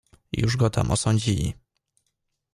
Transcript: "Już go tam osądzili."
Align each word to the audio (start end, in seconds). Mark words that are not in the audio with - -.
"Już 0.37 0.57
go 0.57 0.69
tam 0.69 0.91
osądzili." 0.91 1.53